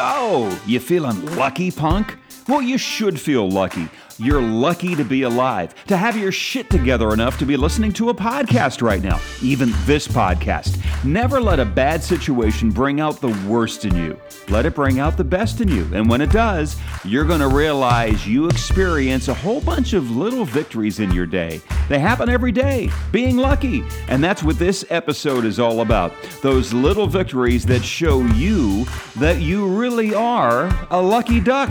[0.00, 2.16] So, you feeling lucky, punk?
[2.48, 3.88] Well, you should feel lucky.
[4.18, 8.10] You're lucky to be alive, to have your shit together enough to be listening to
[8.10, 10.78] a podcast right now, even this podcast.
[11.04, 14.20] Never let a bad situation bring out the worst in you.
[14.50, 15.88] Let it bring out the best in you.
[15.94, 20.44] And when it does, you're going to realize you experience a whole bunch of little
[20.44, 21.62] victories in your day.
[21.88, 23.84] They happen every day, being lucky.
[24.08, 26.12] And that's what this episode is all about.
[26.42, 28.84] Those little victories that show you
[29.16, 31.70] that you really are a lucky duck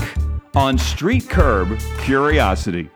[0.55, 2.89] on Street Curb Curiosity.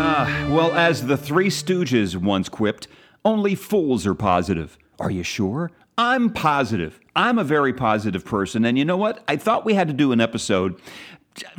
[0.00, 2.88] Ah, well, as the Three Stooges once quipped,
[3.24, 4.78] only fools are positive.
[5.00, 5.70] Are you sure?
[5.96, 7.00] I'm positive.
[7.16, 8.64] I'm a very positive person.
[8.64, 9.24] And you know what?
[9.26, 10.80] I thought we had to do an episode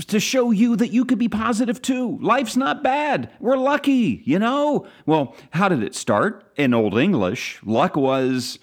[0.08, 2.18] to show you that you could be positive too.
[2.22, 3.32] Life's not bad.
[3.40, 4.88] We're lucky, you know?
[5.06, 6.46] Well, how did it start?
[6.56, 8.60] In Old English, luck was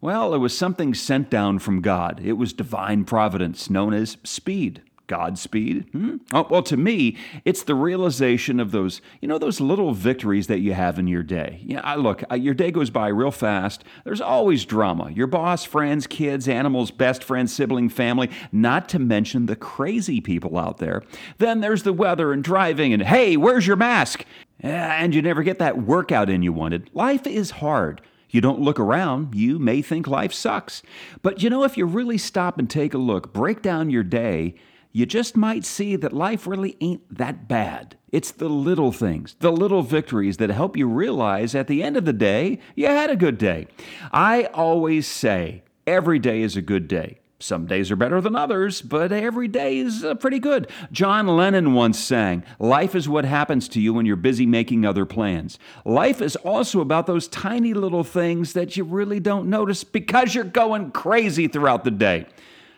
[0.00, 2.20] well, it was something sent down from God.
[2.22, 4.82] It was divine providence, known as speed.
[5.08, 5.86] Godspeed.
[5.92, 6.16] Hmm?
[6.34, 10.58] Oh, well, to me, it's the realization of those, you know, those little victories that
[10.60, 11.62] you have in your day.
[11.64, 13.84] Yeah, I, look, your day goes by real fast.
[14.04, 15.10] There's always drama.
[15.10, 20.58] Your boss, friends, kids, animals, best friends, sibling, family, not to mention the crazy people
[20.58, 21.02] out there.
[21.38, 24.26] Then there's the weather and driving and, hey, where's your mask?
[24.60, 26.90] And you never get that workout in you wanted.
[26.92, 28.02] Life is hard.
[28.30, 30.82] You don't look around, you may think life sucks.
[31.22, 34.54] But you know, if you really stop and take a look, break down your day,
[34.92, 37.96] you just might see that life really ain't that bad.
[38.10, 42.04] It's the little things, the little victories that help you realize at the end of
[42.04, 43.66] the day, you had a good day.
[44.12, 47.20] I always say, every day is a good day.
[47.40, 50.68] Some days are better than others, but every day is uh, pretty good.
[50.90, 55.06] John Lennon once sang, Life is what happens to you when you're busy making other
[55.06, 55.56] plans.
[55.84, 60.42] Life is also about those tiny little things that you really don't notice because you're
[60.42, 62.26] going crazy throughout the day.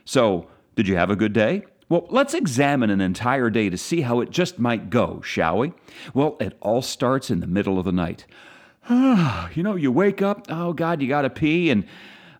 [0.04, 1.64] So, did you have a good day?
[1.88, 5.72] Well, let's examine an entire day to see how it just might go, shall we?
[6.12, 8.26] Well, it all starts in the middle of the night.
[8.90, 11.86] you know, you wake up, oh God, you gotta pee, and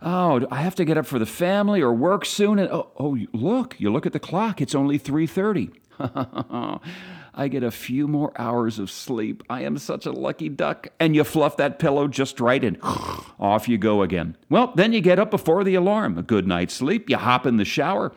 [0.03, 2.59] oh, I have to get up for the family or work soon.
[2.59, 4.61] And oh, oh look, you look at the clock.
[4.61, 5.73] It's only 3:30.
[7.33, 9.43] I get a few more hours of sleep.
[9.49, 10.89] I am such a lucky duck.
[10.99, 14.37] And you fluff that pillow just right and off you go again.
[14.49, 16.19] Well, then you get up before the alarm.
[16.19, 17.09] A good night's sleep.
[17.09, 18.13] You hop in the shower.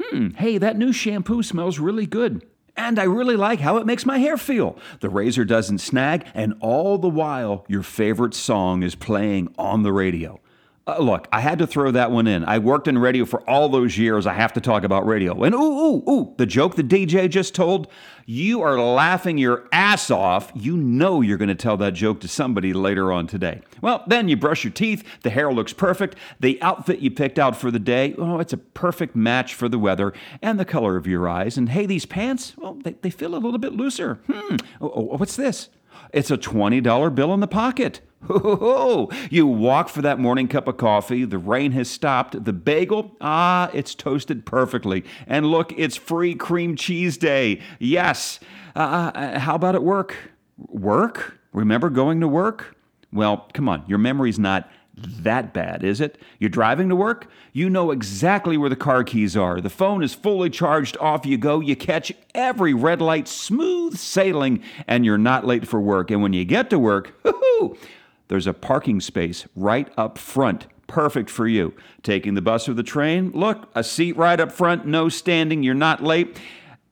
[0.00, 2.44] Hmm, hey, that new shampoo smells really good.
[2.76, 4.76] And I really like how it makes my hair feel.
[5.00, 9.92] The razor doesn't snag, and all the while, your favorite song is playing on the
[9.94, 10.40] radio.
[10.88, 12.44] Uh, look, I had to throw that one in.
[12.44, 14.24] I worked in radio for all those years.
[14.24, 15.42] I have to talk about radio.
[15.42, 17.88] And ooh, ooh, ooh, the joke the DJ just told,
[18.24, 20.52] you are laughing your ass off.
[20.54, 23.62] You know you're going to tell that joke to somebody later on today.
[23.80, 25.02] Well, then you brush your teeth.
[25.22, 26.14] The hair looks perfect.
[26.38, 29.80] The outfit you picked out for the day, oh, it's a perfect match for the
[29.80, 31.58] weather and the color of your eyes.
[31.58, 34.20] And hey, these pants, well, they, they feel a little bit looser.
[34.30, 35.68] Hmm, oh, oh, what's this?
[36.12, 38.02] It's a $20 bill in the pocket.
[38.24, 41.24] Ho, You walk for that morning cup of coffee.
[41.24, 42.44] The rain has stopped.
[42.44, 45.04] The bagel, ah, it's toasted perfectly.
[45.26, 47.60] And look, it's free cream cheese day.
[47.78, 48.40] Yes.
[48.74, 50.16] Uh, uh, how about at work?
[50.58, 51.38] Work?
[51.52, 52.76] Remember going to work?
[53.12, 56.18] Well, come on, your memory's not that bad, is it?
[56.38, 57.28] You're driving to work?
[57.52, 59.60] You know exactly where the car keys are.
[59.60, 60.96] The phone is fully charged.
[60.98, 61.60] Off you go.
[61.60, 66.10] You catch every red light, smooth sailing, and you're not late for work.
[66.10, 67.12] And when you get to work,
[68.28, 70.66] there's a parking space right up front.
[70.86, 71.74] Perfect for you.
[72.02, 75.74] Taking the bus or the train, look, a seat right up front, no standing, you're
[75.74, 76.38] not late,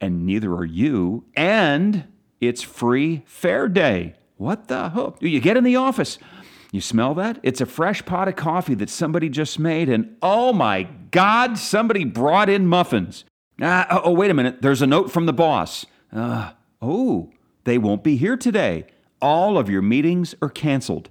[0.00, 1.24] and neither are you.
[1.36, 2.04] And
[2.40, 4.14] it's free fare day.
[4.36, 5.16] What the hell?
[5.20, 6.18] You get in the office.
[6.72, 7.38] You smell that?
[7.44, 12.04] It's a fresh pot of coffee that somebody just made, and oh my God, somebody
[12.04, 13.24] brought in muffins.
[13.62, 14.60] Ah, oh, oh wait a minute.
[14.60, 15.86] There's a note from the boss.
[16.12, 16.50] Uh,
[16.82, 17.30] oh,
[17.62, 18.86] they won't be here today.
[19.22, 21.10] All of your meetings are canceled.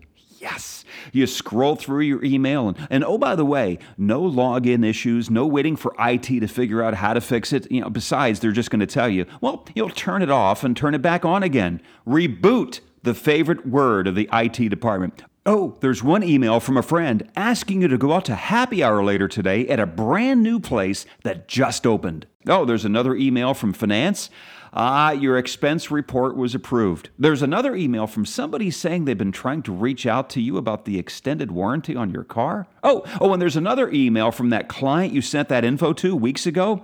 [1.12, 5.46] You scroll through your email, and, and oh, by the way, no login issues, no
[5.46, 7.72] waiting for IT to figure out how to fix it.
[7.72, 10.76] You know, besides, they're just going to tell you, well, you'll turn it off and
[10.76, 11.82] turn it back on again.
[12.08, 15.24] Reboot, the favorite word of the IT department.
[15.46, 19.04] Oh, there's one email from a friend asking you to go out to happy hour
[19.04, 22.26] later today at a brand new place that just opened.
[22.48, 24.30] Oh, there's another email from finance.
[24.76, 27.10] Ah, your expense report was approved.
[27.20, 30.86] There's another email from somebody saying they've been trying to reach out to you about
[30.86, 32.66] the extended warranty on your car.
[32.84, 36.48] Oh, oh, and there's another email from that client you sent that info to weeks
[36.48, 36.84] ago.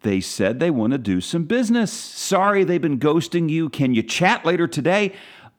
[0.00, 1.92] They said they want to do some business.
[1.92, 3.68] Sorry they've been ghosting you.
[3.68, 5.12] Can you chat later today?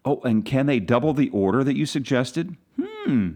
[0.03, 2.57] Oh, and can they double the order that you suggested?
[2.79, 3.33] Hmm.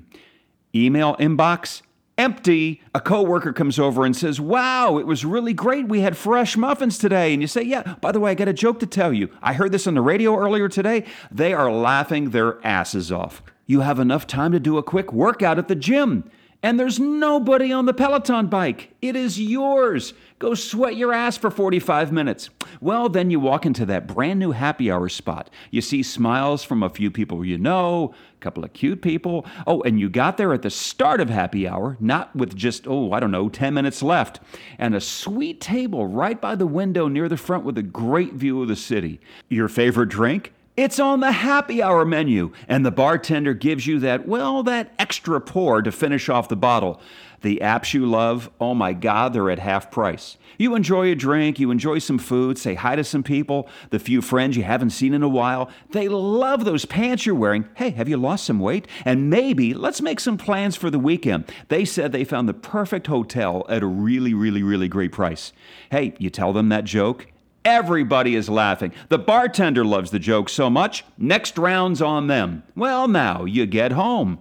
[0.74, 1.84] Email inbox
[2.18, 2.82] empty.
[2.94, 5.88] A coworker comes over and says, "Wow, it was really great.
[5.88, 8.54] We had fresh muffins today." And you say, "Yeah, by the way, I got a
[8.54, 9.30] joke to tell you.
[9.42, 13.42] I heard this on the radio earlier today." They are laughing their asses off.
[13.68, 16.24] You have enough time to do a quick workout at the gym.
[16.64, 18.94] And there's nobody on the Peloton bike.
[19.02, 20.14] It is yours.
[20.40, 22.50] Go sweat your ass for 45 minutes.
[22.82, 25.50] Well, then you walk into that brand new happy hour spot.
[25.70, 29.46] You see smiles from a few people you know, a couple of cute people.
[29.68, 33.12] Oh, and you got there at the start of happy hour, not with just, oh,
[33.12, 34.40] I don't know, 10 minutes left,
[34.80, 38.62] and a sweet table right by the window near the front with a great view
[38.62, 39.20] of the city.
[39.50, 40.52] Your favorite drink?
[40.78, 45.40] It's on the happy hour menu, and the bartender gives you that, well, that extra
[45.40, 47.00] pour to finish off the bottle.
[47.44, 50.36] The apps you love, oh my God, they're at half price.
[50.58, 54.22] You enjoy a drink, you enjoy some food, say hi to some people, the few
[54.22, 55.70] friends you haven't seen in a while.
[55.92, 57.70] They love those pants you're wearing.
[57.76, 58.86] Hey, have you lost some weight?
[59.06, 61.46] And maybe let's make some plans for the weekend.
[61.70, 65.54] They said they found the perfect hotel at a really, really, really great price.
[65.90, 67.28] Hey, you tell them that joke,
[67.66, 68.94] Everybody is laughing.
[69.10, 72.62] The bartender loves the joke so much, next round's on them.
[72.76, 74.38] Well, now you get home.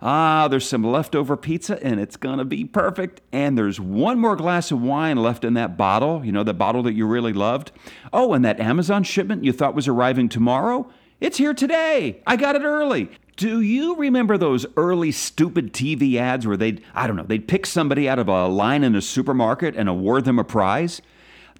[0.00, 3.20] Ah, there's some leftover pizza and it's gonna be perfect.
[3.32, 6.84] And there's one more glass of wine left in that bottle, you know, the bottle
[6.84, 7.72] that you really loved.
[8.12, 10.88] Oh, and that Amazon shipment you thought was arriving tomorrow?
[11.20, 12.22] It's here today.
[12.28, 13.10] I got it early.
[13.36, 17.66] Do you remember those early stupid TV ads where they'd, I don't know, they'd pick
[17.66, 21.02] somebody out of a line in a supermarket and award them a prize?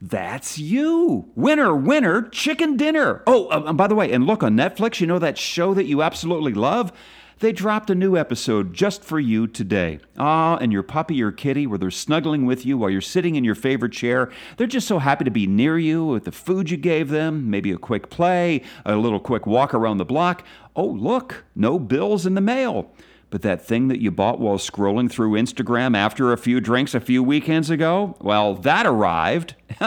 [0.01, 1.31] That's you.
[1.35, 3.23] Winner, winner, chicken dinner.
[3.27, 6.03] Oh, uh, by the way, and look on Netflix, you know that show that you
[6.03, 6.93] absolutely love?
[7.41, 10.01] They dropped a new episode just for you today.
[10.17, 13.45] Ah, and your puppy or kitty, where they're snuggling with you while you're sitting in
[13.45, 14.31] your favorite chair.
[14.57, 17.71] They're just so happy to be near you with the food you gave them, maybe
[17.71, 20.45] a quick play, a little quick walk around the block.
[20.75, 22.91] Oh, look, no bills in the mail.
[23.31, 27.01] But that thing that you bought while scrolling through Instagram after a few drinks a
[27.01, 29.55] few weekends ago, well, that arrived.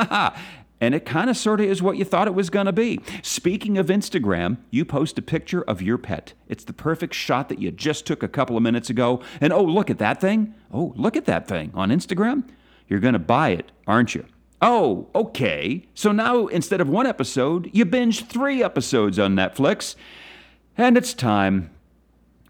[0.82, 3.00] and it kind of sort of is what you thought it was going to be.
[3.24, 6.34] Speaking of Instagram, you post a picture of your pet.
[6.48, 9.22] It's the perfect shot that you just took a couple of minutes ago.
[9.40, 10.54] And oh, look at that thing.
[10.72, 12.48] Oh, look at that thing on Instagram.
[12.88, 14.26] You're going to buy it, aren't you?
[14.62, 15.88] Oh, okay.
[15.96, 19.96] So now instead of one episode, you binge three episodes on Netflix.
[20.78, 21.72] And it's time.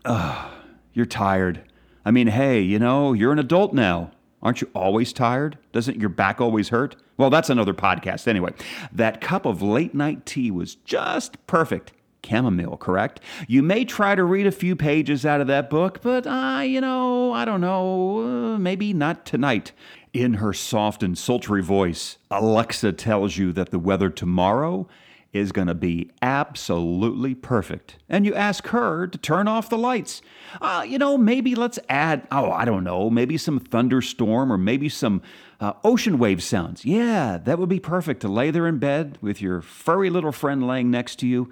[0.03, 0.50] Ugh.
[0.93, 1.63] You're tired.
[2.03, 4.11] I mean, hey, you know, you're an adult now.
[4.41, 5.57] Aren't you always tired?
[5.71, 6.95] Doesn't your back always hurt?
[7.17, 8.53] Well, that's another podcast anyway.
[8.91, 11.93] That cup of late night tea was just perfect.
[12.25, 13.19] Chamomile, correct?
[13.47, 16.81] You may try to read a few pages out of that book, but, uh, you
[16.81, 19.71] know, I don't know, uh, maybe not tonight.
[20.13, 24.87] In her soft and sultry voice, Alexa tells you that the weather tomorrow
[25.33, 27.97] is going to be absolutely perfect.
[28.09, 30.21] And you ask her to turn off the lights.
[30.59, 34.89] Uh, you know, maybe let's add, oh, I don't know, maybe some thunderstorm or maybe
[34.89, 35.21] some
[35.59, 36.83] uh, ocean wave sounds.
[36.83, 40.67] Yeah, that would be perfect to lay there in bed with your furry little friend
[40.67, 41.49] laying next to you.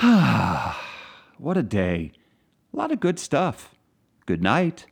[1.40, 2.12] What a day.
[2.74, 3.74] A lot of good stuff.
[4.26, 4.84] Good night.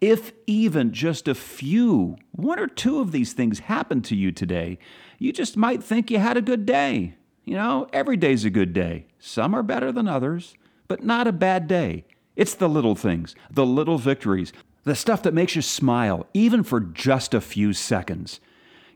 [0.00, 4.78] If even just a few, one or two of these things happen to you today,
[5.18, 7.14] you just might think you had a good day.
[7.44, 9.06] You know, every day's a good day.
[9.18, 10.54] Some are better than others,
[10.88, 12.04] but not a bad day.
[12.36, 14.52] It's the little things, the little victories,
[14.84, 18.40] the stuff that makes you smile, even for just a few seconds.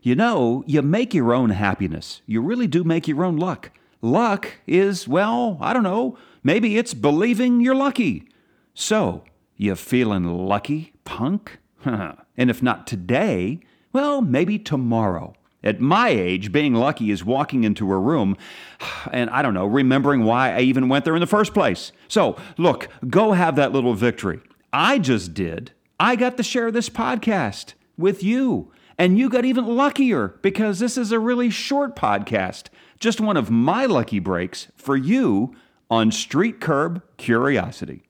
[0.01, 2.21] You know, you make your own happiness.
[2.25, 3.71] You really do make your own luck.
[4.01, 8.29] Luck is, well, I don't know, maybe it's believing you're lucky.
[8.73, 9.23] So,
[9.57, 11.59] you feeling lucky, punk?
[11.85, 13.59] and if not today,
[13.93, 15.33] well, maybe tomorrow.
[15.63, 18.37] At my age, being lucky is walking into a room
[19.11, 21.91] and I don't know, remembering why I even went there in the first place.
[22.07, 24.41] So, look, go have that little victory.
[24.71, 25.71] I just did.
[25.99, 28.71] I got to share this podcast with you.
[28.97, 32.67] And you got even luckier because this is a really short podcast.
[32.99, 35.53] Just one of my lucky breaks for you
[35.89, 38.04] on Street Curb Curiosity.